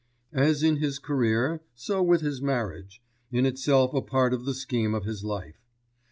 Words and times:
As 0.33 0.63
in 0.63 0.77
his 0.77 0.97
career, 0.97 1.61
so 1.75 2.01
with 2.01 2.21
his 2.21 2.41
marriage, 2.41 3.03
in 3.31 3.45
itself 3.45 3.93
a 3.93 4.01
part 4.01 4.33
of 4.33 4.45
the 4.45 4.55
scheme 4.55 4.95
of 4.95 5.05
his 5.05 5.23
life. 5.23 5.61